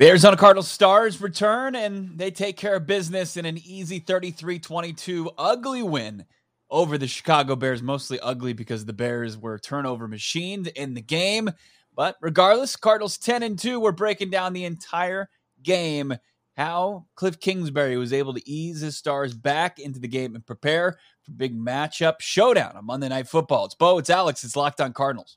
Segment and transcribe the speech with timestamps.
[0.00, 4.58] The Arizona Cardinals stars return and they take care of business in an easy 33
[4.58, 6.24] 22 ugly win
[6.70, 7.82] over the Chicago Bears.
[7.82, 11.50] Mostly ugly because the Bears were turnover machined in the game.
[11.94, 15.28] But regardless, Cardinals 10 and 2 were breaking down the entire
[15.62, 16.14] game.
[16.56, 20.96] How Kliff Kingsbury was able to ease his stars back into the game and prepare
[21.24, 23.66] for big matchup showdown on Monday Night Football.
[23.66, 25.36] It's Bo, it's Alex, it's Locked on Cardinals.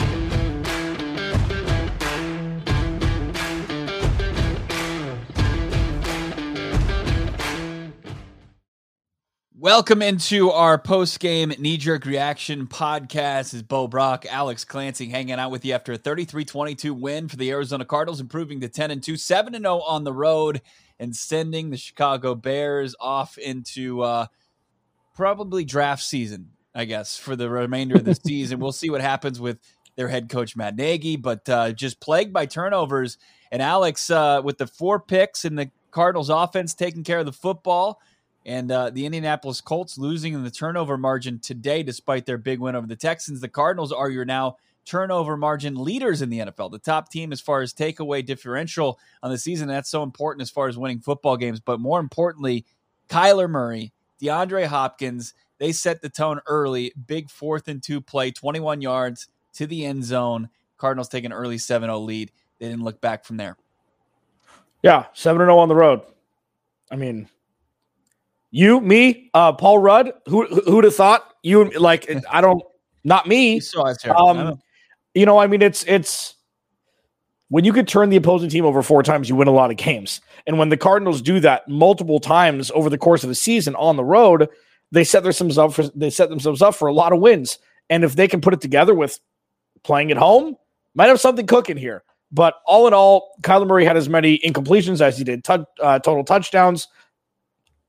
[9.61, 13.53] Welcome into our post game knee jerk reaction podcast.
[13.53, 17.35] Is Bo Brock, Alex Clancy hanging out with you after a 33 22 win for
[17.35, 20.63] the Arizona Cardinals, improving to 10 and 2, 7 and 0 on the road,
[20.99, 24.25] and sending the Chicago Bears off into uh,
[25.13, 28.59] probably draft season, I guess, for the remainder of the season.
[28.59, 29.59] We'll see what happens with
[29.95, 33.19] their head coach, Matt Nagy, but uh, just plagued by turnovers.
[33.51, 37.31] And Alex, uh, with the four picks and the Cardinals offense taking care of the
[37.31, 38.01] football
[38.45, 42.75] and uh, the Indianapolis Colts losing in the turnover margin today, despite their big win
[42.75, 43.39] over the Texans.
[43.39, 47.39] The Cardinals are your now turnover margin leaders in the NFL, the top team as
[47.39, 49.67] far as takeaway differential on the season.
[49.67, 51.59] That's so important as far as winning football games.
[51.59, 52.65] But more importantly,
[53.09, 56.93] Kyler Murray, DeAndre Hopkins, they set the tone early.
[57.05, 60.49] Big fourth and two play, 21 yards to the end zone.
[60.77, 62.31] Cardinals take an early 7 0 lead.
[62.59, 63.57] They didn't look back from there.
[64.81, 66.01] Yeah, 7 0 on the road.
[66.89, 67.29] I mean,
[68.51, 70.11] you, me, uh, Paul Rudd.
[70.27, 71.25] Who who'd have thought?
[71.41, 72.61] You like I don't
[73.03, 73.55] not me.
[73.55, 73.61] You
[74.15, 74.59] Um,
[75.13, 76.35] you know, I mean, it's it's
[77.49, 79.77] when you could turn the opposing team over four times, you win a lot of
[79.77, 80.21] games.
[80.47, 83.97] And when the Cardinals do that multiple times over the course of the season on
[83.97, 84.47] the road,
[84.91, 87.57] they set themselves up for they set themselves up for a lot of wins.
[87.89, 89.19] And if they can put it together with
[89.83, 90.55] playing at home,
[90.95, 92.03] might have something cooking here.
[92.31, 95.99] But all in all, Kyler Murray had as many incompletions as he did t- uh,
[95.99, 96.87] total touchdowns.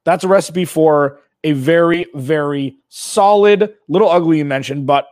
[0.05, 5.07] That's a recipe for a very, very solid, little ugly you mentioned, but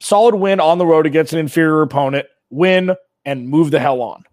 [0.00, 2.26] solid win on the road against an inferior opponent.
[2.50, 2.94] Win
[3.24, 4.24] and move the hell on.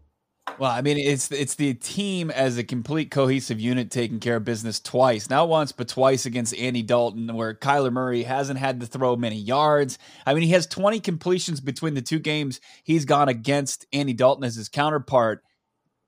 [0.58, 4.46] Well, I mean, it's it's the team as a complete cohesive unit taking care of
[4.46, 8.86] business twice, not once but twice against Andy Dalton, where Kyler Murray hasn't had to
[8.86, 9.98] throw many yards.
[10.26, 14.46] I mean, he has 20 completions between the two games he's gone against Andy Dalton
[14.46, 15.44] as his counterpart.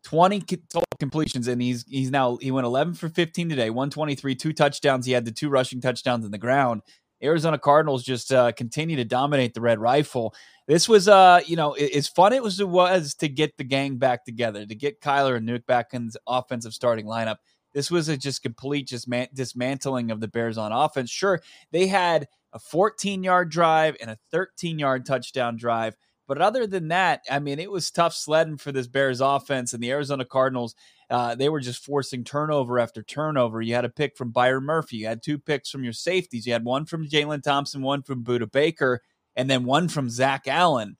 [0.05, 4.53] 20 total completions, and he's he's now he went 11 for 15 today, 123, two
[4.53, 5.05] touchdowns.
[5.05, 6.81] He had the two rushing touchdowns in the ground.
[7.23, 10.35] Arizona Cardinals just uh, continue to dominate the red rifle.
[10.67, 13.97] This was, uh, you know, as fun it was it was to get the gang
[13.97, 17.37] back together, to get Kyler and Nuke back in the offensive starting lineup.
[17.73, 21.09] This was a just complete just man- dismantling of the Bears on offense.
[21.09, 21.41] Sure,
[21.71, 25.95] they had a 14 yard drive and a 13 yard touchdown drive
[26.27, 29.81] but other than that, I mean, it was tough sledding for this Bears offense and
[29.81, 30.75] the Arizona Cardinals.
[31.09, 33.61] Uh, they were just forcing turnover after turnover.
[33.61, 34.97] You had a pick from Byron Murphy.
[34.97, 36.45] You had two picks from your safeties.
[36.45, 39.01] You had one from Jalen Thompson, one from Budda Baker,
[39.37, 40.97] and then one from Zach Allen,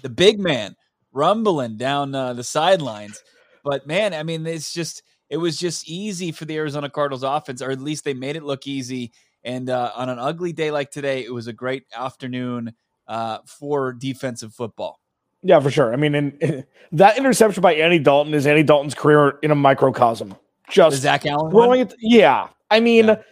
[0.00, 0.74] the big man,
[1.12, 3.22] rumbling down uh, the sidelines.
[3.62, 7.60] But man, I mean, it's just it was just easy for the Arizona Cardinals offense,
[7.60, 9.12] or at least they made it look easy.
[9.44, 12.74] And uh, on an ugly day like today, it was a great afternoon
[13.08, 15.00] uh, for defensive football.
[15.42, 15.92] Yeah, for sure.
[15.92, 20.34] I mean, and, that interception by Andy Dalton is Andy Dalton's career in a microcosm.
[20.70, 21.50] Just the Zach Allen.
[21.50, 22.48] Throwing it, yeah.
[22.70, 23.22] I mean, yeah.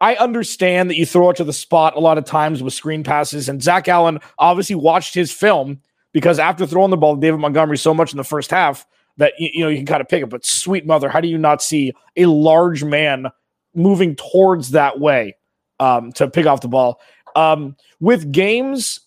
[0.00, 3.02] I understand that you throw it to the spot a lot of times with screen
[3.02, 5.80] passes, and Zach Allen obviously watched his film
[6.12, 9.32] because after throwing the ball to David Montgomery so much in the first half that
[9.38, 10.28] you, you know you can kind of pick it.
[10.28, 13.28] But sweet mother, how do you not see a large man
[13.74, 15.36] moving towards that way
[15.80, 17.00] um, to pick off the ball?
[17.34, 19.00] Um, with games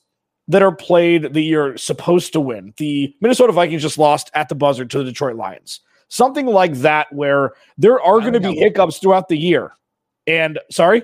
[0.48, 2.74] that are played that you're supposed to win.
[2.78, 5.82] The Minnesota Vikings just lost at the buzzer to the Detroit Lions.
[6.08, 9.72] Something like that, where there are going to be hiccups throughout the year.
[10.28, 11.04] And sorry,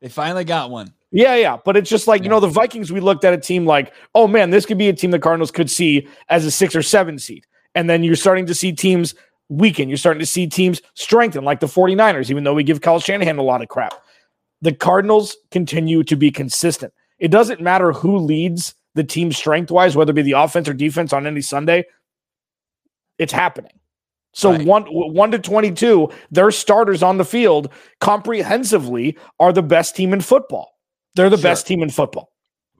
[0.00, 0.92] they finally got one.
[1.10, 1.56] Yeah, yeah.
[1.64, 2.24] But it's just like, yeah.
[2.24, 4.88] you know, the Vikings, we looked at a team like, oh man, this could be
[4.88, 7.46] a team the Cardinals could see as a six or seven seed.
[7.74, 9.14] And then you're starting to see teams
[9.48, 9.88] weaken.
[9.88, 13.38] You're starting to see teams strengthen, like the 49ers, even though we give Kyle Shanahan
[13.38, 13.94] a lot of crap.
[14.60, 16.92] The Cardinals continue to be consistent.
[17.18, 20.74] It doesn't matter who leads the team strength wise, whether it be the offense or
[20.74, 21.84] defense on any Sunday.
[23.18, 23.72] It's happening.
[24.34, 24.64] So right.
[24.64, 30.12] one one to twenty two, their starters on the field comprehensively are the best team
[30.12, 30.78] in football.
[31.14, 31.42] They're the sure.
[31.42, 32.30] best team in football.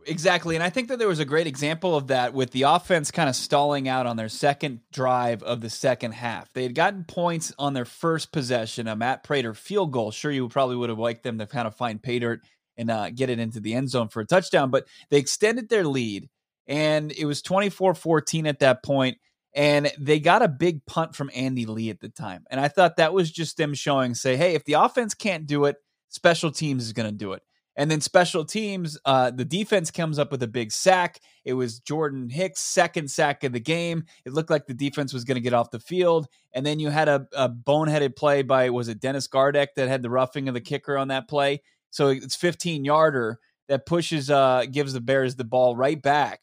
[0.06, 0.54] Exactly.
[0.54, 3.28] And I think that there was a great example of that with the offense kind
[3.28, 6.50] of stalling out on their second drive of the second half.
[6.52, 10.10] They had gotten points on their first possession, a Matt Prater field goal.
[10.10, 12.40] Sure, you probably would have liked them to kind of find pay dirt
[12.78, 15.84] and uh, get it into the end zone for a touchdown, but they extended their
[15.84, 16.30] lead
[16.66, 19.18] and it was 24 14 at that point
[19.54, 22.44] and they got a big punt from Andy Lee at the time.
[22.50, 25.64] And I thought that was just them showing, say, hey, if the offense can't do
[25.64, 25.76] it,
[26.08, 27.42] special teams is going to do it.
[27.74, 31.20] And then special teams, uh, the defense comes up with a big sack.
[31.44, 34.04] It was Jordan Hicks' second sack of the game.
[34.24, 36.26] It looked like the defense was going to get off the field.
[36.52, 40.02] And then you had a, a boneheaded play by, was it Dennis Gardeck that had
[40.02, 41.62] the roughing of the kicker on that play?
[41.90, 43.38] So it's 15 yarder
[43.68, 46.40] that pushes, uh, gives the Bears the ball right back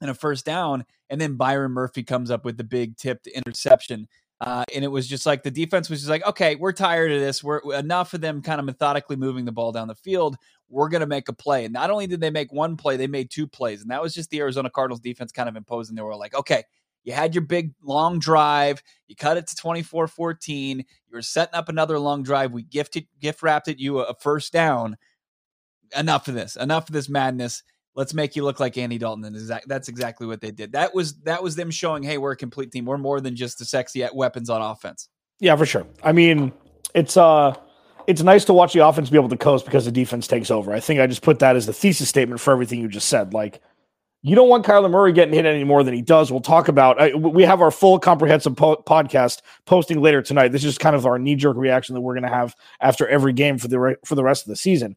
[0.00, 0.84] and a first down.
[1.10, 4.08] And then Byron Murphy comes up with the big tipped interception
[4.42, 7.20] uh, and it was just like the defense was just like, okay, we're tired of
[7.20, 7.44] this.
[7.44, 10.36] We're enough of them kind of methodically moving the ball down the field.
[10.68, 11.64] We're going to make a play.
[11.64, 13.82] And not only did they make one play, they made two plays.
[13.82, 15.94] And that was just the Arizona Cardinals defense kind of imposing.
[15.94, 16.64] They were like, okay,
[17.04, 18.82] you had your big long drive.
[19.08, 20.78] You cut it to 24 14.
[20.78, 22.52] You were setting up another long drive.
[22.52, 24.96] We gifted, gift wrapped it you a first down.
[25.96, 26.56] Enough of this.
[26.56, 27.62] Enough of this madness
[27.94, 29.24] let's make you look like Andy Dalton.
[29.24, 30.72] And that's exactly what they did.
[30.72, 32.84] That was that was them showing, hey, we're a complete team.
[32.84, 35.08] We're more than just the sexy weapons on offense.
[35.40, 35.86] Yeah, for sure.
[36.02, 36.52] I mean,
[36.94, 37.54] it's uh
[38.06, 40.72] it's nice to watch the offense be able to coast because the defense takes over.
[40.72, 43.32] I think I just put that as the thesis statement for everything you just said.
[43.32, 43.60] Like,
[44.22, 46.30] you don't want Kyler Murray getting hit any more than he does.
[46.30, 47.00] We'll talk about.
[47.00, 50.48] Uh, we have our full comprehensive po- podcast posting later tonight.
[50.48, 53.32] This is kind of our knee jerk reaction that we're going to have after every
[53.32, 54.96] game for the re- for the rest of the season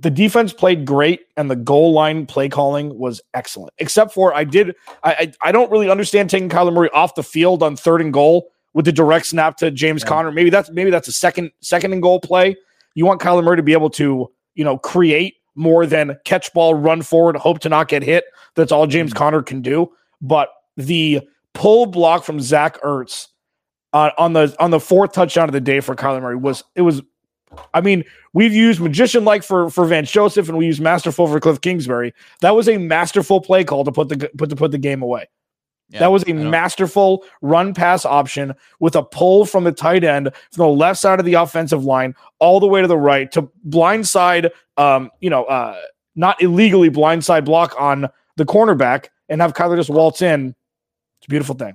[0.00, 3.72] the defense played great and the goal line play calling was excellent.
[3.78, 7.22] Except for I did I I, I don't really understand taking Kyler Murray off the
[7.22, 10.08] field on third and goal with the direct snap to James yeah.
[10.08, 10.32] Conner.
[10.32, 12.56] Maybe that's maybe that's a second second and goal play.
[12.94, 16.74] You want Kyler Murray to be able to, you know, create more than catch ball,
[16.74, 18.24] run forward, hope to not get hit.
[18.56, 19.18] That's all James mm-hmm.
[19.18, 19.92] Conner can do.
[20.20, 21.20] But the
[21.54, 23.28] pull block from Zach Ertz
[23.92, 26.82] uh, on the on the fourth touchdown of the day for Kyler Murray was it
[26.82, 27.02] was
[27.74, 31.40] I mean, we've used magician like for for Vance Joseph, and we use masterful for
[31.40, 32.14] Kliff Kingsbury.
[32.40, 35.28] That was a masterful play call to put the put to put the game away.
[35.90, 40.30] Yeah, that was a masterful run pass option with a pull from the tight end
[40.52, 43.50] from the left side of the offensive line all the way to the right to
[43.68, 45.76] blindside, um, you know, uh,
[46.14, 50.54] not illegally blindside block on the cornerback and have Kyler just waltz in.
[51.18, 51.74] It's a beautiful thing.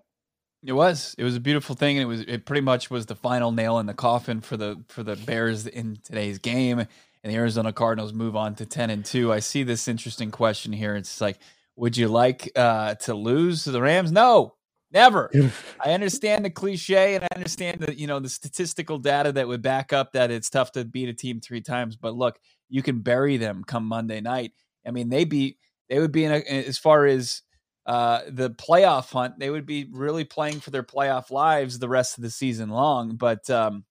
[0.63, 1.13] It was.
[1.17, 2.21] It was a beautiful thing, and it was.
[2.21, 5.67] It pretty much was the final nail in the coffin for the for the Bears
[5.67, 6.79] in today's game.
[6.79, 9.31] And the Arizona Cardinals move on to ten and two.
[9.31, 10.95] I see this interesting question here.
[10.95, 11.37] It's like,
[11.75, 14.11] would you like uh, to lose to the Rams?
[14.11, 14.55] No,
[14.91, 15.31] never.
[15.83, 19.61] I understand the cliche, and I understand the you know the statistical data that would
[19.61, 21.95] back up that it's tough to beat a team three times.
[21.95, 22.39] But look,
[22.69, 24.53] you can bury them come Monday night.
[24.85, 25.57] I mean, they beat.
[25.89, 27.43] They would be in a, as far as
[27.85, 32.17] uh, the playoff hunt, they would be really playing for their playoff lives the rest
[32.17, 33.15] of the season long.
[33.15, 33.85] But um,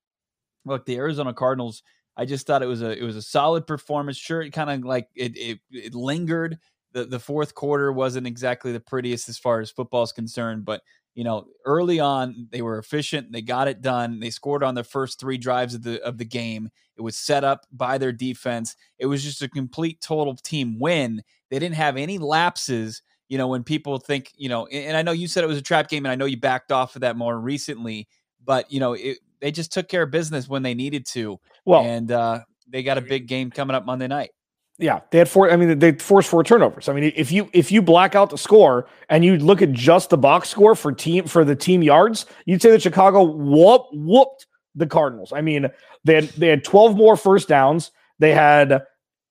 [0.64, 1.82] look, the Arizona Cardinals,
[2.16, 4.16] I just thought it was a it was a solid performance.
[4.16, 6.58] Sure, it kind of like it, it it lingered.
[6.94, 10.82] The the fourth quarter wasn't exactly the prettiest as far as football is concerned, but
[11.14, 13.30] you know, early on they were efficient.
[13.30, 14.18] They got it done.
[14.18, 16.70] They scored on the first three drives of the of the game.
[16.96, 18.74] It was set up by their defense.
[18.98, 21.22] It was just a complete total team win.
[21.50, 25.12] They didn't have any lapses you know, when people think, you know, and I know
[25.12, 27.16] you said it was a trap game, and I know you backed off of that
[27.16, 28.06] more recently,
[28.44, 31.38] but you know, it, they just took care of business when they needed to.
[31.64, 34.30] Well, and uh, they got a big game coming up Monday night.
[34.78, 35.50] Yeah, they had four.
[35.50, 36.88] I mean, they forced four turnovers.
[36.88, 40.10] I mean, if you if you black out the score and you look at just
[40.10, 44.46] the box score for team for the team yards, you'd say that Chicago whoop whooped
[44.74, 45.32] the Cardinals.
[45.32, 45.68] I mean,
[46.02, 47.92] they had they had twelve more first downs.
[48.18, 48.82] They had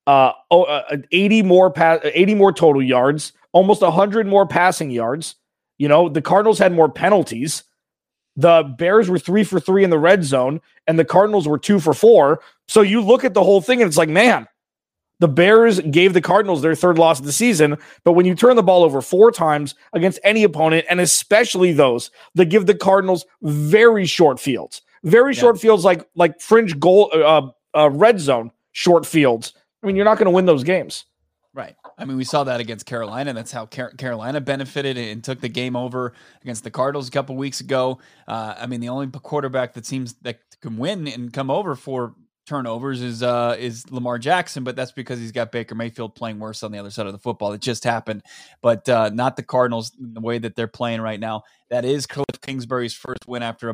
[0.07, 5.35] uh, oh, uh 80 more pass, 80 more total yards almost 100 more passing yards.
[5.77, 7.63] You know, the Cardinals had more penalties.
[8.35, 11.79] The Bears were three for three in the red zone, and the Cardinals were two
[11.79, 12.41] for four.
[12.67, 14.47] So you look at the whole thing, and it's like, man,
[15.19, 17.77] the Bears gave the Cardinals their third loss of the season.
[18.03, 22.11] But when you turn the ball over four times against any opponent, and especially those
[22.35, 25.39] that give the Cardinals very short fields, very yeah.
[25.39, 29.53] short fields like like fringe goal, uh, uh, red zone short fields.
[29.81, 31.05] I mean, you're not going to win those games.
[31.53, 31.75] Right.
[31.99, 33.31] I mean, we saw that against Carolina.
[33.33, 37.35] That's how Car- Carolina benefited and took the game over against the Cardinals a couple
[37.35, 37.99] weeks ago.
[38.27, 42.15] Uh, I mean, the only quarterback that seems that can win and come over for
[42.45, 46.63] turnovers is uh, is Lamar Jackson, but that's because he's got Baker Mayfield playing worse
[46.63, 47.53] on the other side of the football.
[47.53, 48.23] It just happened,
[48.61, 51.43] but uh, not the Cardinals the way that they're playing right now.
[51.69, 53.73] That is Kliff Kingsbury's first win after a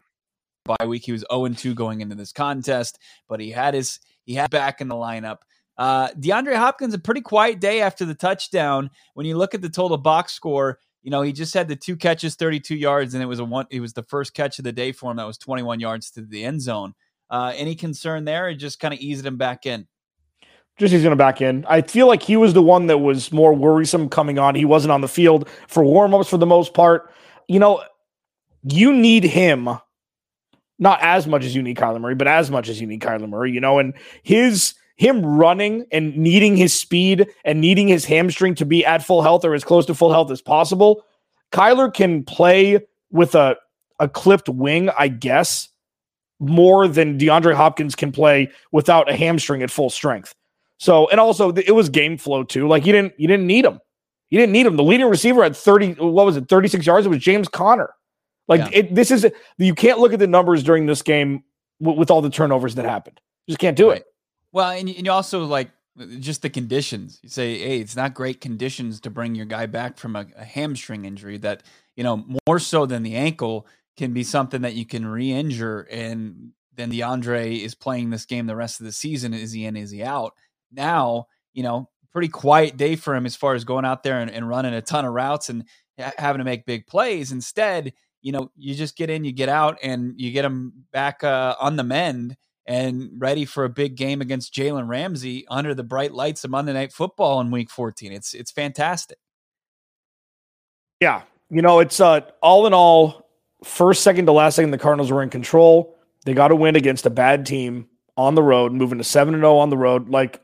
[0.65, 1.05] bye week.
[1.05, 4.81] He was 0 2 going into this contest, but he had his he had back
[4.81, 5.37] in the lineup.
[5.77, 8.89] Uh, DeAndre Hopkins, a pretty quiet day after the touchdown.
[9.13, 11.95] When you look at the total box score, you know, he just had the two
[11.95, 14.73] catches, 32 yards, and it was a one, it was the first catch of the
[14.73, 15.17] day for him.
[15.17, 16.93] That was 21 yards to the end zone.
[17.29, 18.49] Uh, any concern there?
[18.49, 19.87] It just kind of eased him back in.
[20.77, 21.65] Just he's going to back in.
[21.67, 24.55] I feel like he was the one that was more worrisome coming on.
[24.55, 27.11] He wasn't on the field for warmups for the most part.
[27.47, 27.83] You know,
[28.63, 29.69] you need him
[30.79, 33.29] not as much as you need Kyler Murray, but as much as you need Kyler
[33.29, 33.93] Murray, you know, and
[34.23, 39.21] his him running and needing his speed and needing his hamstring to be at full
[39.21, 41.05] health or as close to full health as possible.
[41.53, 43.55] Kyler can play with a,
[43.99, 45.69] a clipped wing, I guess,
[46.39, 50.33] more than DeAndre Hopkins can play without a hamstring at full strength.
[50.77, 52.67] So, and also it was game flow too.
[52.67, 53.79] Like you didn't, you didn't need him.
[54.29, 54.77] You didn't need him.
[54.77, 57.05] The leading receiver had 30, what was it, 36 yards?
[57.05, 57.93] It was James Conner.
[58.47, 58.79] Like yeah.
[58.79, 59.27] it, this is,
[59.57, 61.43] you can't look at the numbers during this game
[61.79, 63.19] with, with all the turnovers that happened.
[63.47, 64.01] You just can't do right.
[64.01, 64.05] it.
[64.51, 65.69] Well, and, and you also like
[66.19, 67.19] just the conditions.
[67.21, 70.45] You say, hey, it's not great conditions to bring your guy back from a, a
[70.45, 71.63] hamstring injury that,
[71.95, 73.67] you know, more so than the ankle
[73.99, 78.55] can be something that you can re-injure and then DeAndre is playing this game the
[78.55, 79.33] rest of the season.
[79.33, 79.75] Is he in?
[79.75, 80.33] Is he out?
[80.71, 84.31] Now, you know, pretty quiet day for him as far as going out there and,
[84.31, 85.65] and running a ton of routes and
[85.97, 87.33] having to make big plays.
[87.33, 87.91] Instead,
[88.21, 91.55] you know, you just get in, you get out, and you get him back uh,
[91.59, 96.13] on the mend and ready for a big game against Jalen Ramsey under the bright
[96.13, 98.13] lights of Monday Night Football in Week 14.
[98.13, 99.17] It's it's fantastic.
[101.01, 103.28] Yeah, you know, it's uh, all in all,
[103.63, 105.97] first second to last second, the Cardinals were in control.
[106.25, 107.87] They got a win against a bad team
[108.17, 110.09] on the road, moving to seven and zero oh on the road.
[110.09, 110.41] Like,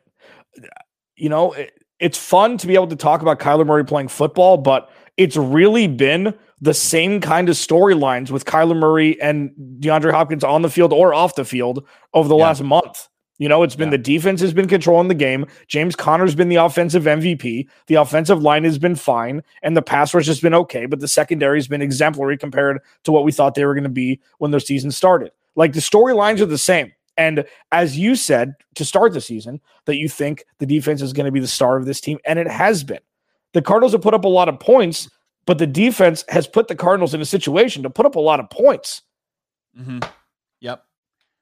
[1.15, 4.57] you know, it, it's fun to be able to talk about Kyler Murray playing football,
[4.57, 10.43] but it's really been the same kind of storylines with Kyler Murray and DeAndre Hopkins
[10.43, 12.43] on the field or off the field over the yeah.
[12.43, 13.07] last month.
[13.37, 13.97] You know, it's been yeah.
[13.97, 15.45] the defense has been controlling the game.
[15.67, 17.67] James Conner's been the offensive MVP.
[17.87, 21.07] The offensive line has been fine, and the pass rush has been okay, but the
[21.07, 24.51] secondary has been exemplary compared to what we thought they were going to be when
[24.51, 25.31] their season started.
[25.55, 26.93] Like the storylines are the same.
[27.17, 31.25] And as you said to start the season, that you think the defense is going
[31.25, 32.99] to be the star of this team, and it has been.
[33.53, 35.09] The Cardinals have put up a lot of points,
[35.45, 38.39] but the defense has put the Cardinals in a situation to put up a lot
[38.39, 39.01] of points.
[39.77, 39.99] Mm-hmm.
[40.61, 40.83] Yep.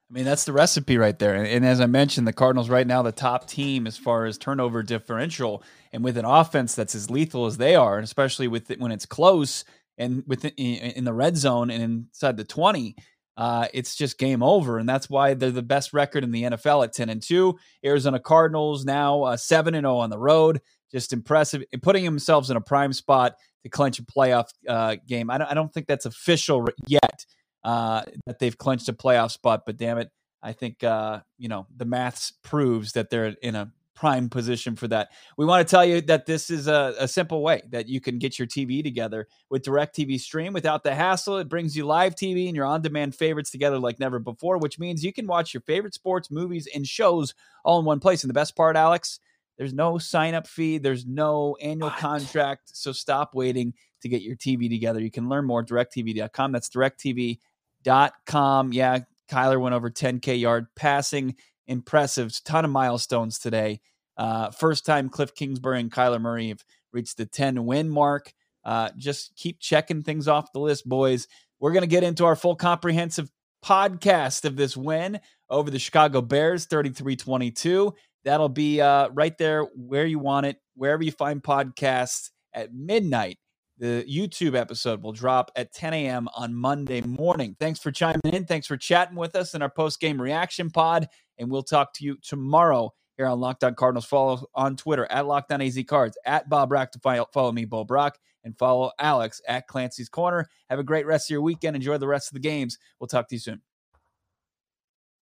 [0.10, 1.34] I mean, that's the recipe right there.
[1.34, 4.38] And, and, as I mentioned, the Cardinals right now, the top team as far as
[4.38, 8.70] turnover differential, and with an offense that's as lethal as they are, and especially with
[8.70, 9.64] it, when it's close
[9.98, 12.96] and within in, the red zone and inside the twenty,
[13.38, 14.78] uh, it's just game over.
[14.78, 17.58] And that's why they're the best record in the NFL at ten and two.
[17.84, 22.58] Arizona Cardinals now uh, seven and zero on the road, just impressive, putting themselves in
[22.58, 25.30] a prime spot to clinch a playoff uh, game.
[25.30, 27.13] I don't, I don't think that's official yet
[27.64, 30.10] uh, that they've clinched a playoff spot, but damn it,
[30.42, 34.88] I think uh, you know the maths proves that they're in a prime position for
[34.88, 35.10] that.
[35.38, 38.18] We want to tell you that this is a, a simple way that you can
[38.18, 41.38] get your TV together with DirecTV Stream without the hassle.
[41.38, 45.06] It brings you live TV and your on-demand favorites together like never before, which means
[45.06, 48.24] you can watch your favorite sports, movies, and shows all in one place.
[48.24, 49.20] And the best part, Alex
[49.58, 52.00] there's no sign up fee, there's no annual what?
[52.00, 52.76] contract.
[52.76, 55.00] So stop waiting to get your TV together.
[55.00, 56.52] You can learn more directv.com.
[56.52, 56.70] That's
[57.84, 58.74] directv.com.
[58.74, 59.00] Yeah,
[59.32, 61.36] Kyler went over 10K yard passing.
[61.68, 62.32] Impressive.
[62.44, 63.82] Ton of milestones today.
[64.18, 68.34] Uh, first time Kliff Kingsbury and Kyler Murray have reached the 10 win mark.
[68.64, 71.28] Uh, just keep checking things off the list, boys.
[71.60, 73.30] We're going to get into our full comprehensive
[73.64, 77.94] podcast of this win over the Chicago Bears, 33 22.
[78.26, 83.38] That'll be uh, right there where you want it, wherever you find podcasts at midnight.
[83.84, 86.30] The YouTube episode will drop at 10 a.m.
[86.38, 87.58] on Monday morning.
[87.60, 88.46] Thanks for chiming in.
[88.46, 91.10] Thanks for chatting with us in our post game reaction pod.
[91.38, 94.06] And we'll talk to you tomorrow here on Locked On Cardinals.
[94.06, 97.84] Follow on Twitter at Locked On AZ Cards, at Bob Brock to follow me, Bo
[97.84, 100.48] Brock, and follow Alex at Clancy's Corner.
[100.70, 101.76] Have a great rest of your weekend.
[101.76, 102.78] Enjoy the rest of the games.
[103.02, 103.62] We'll talk to you soon.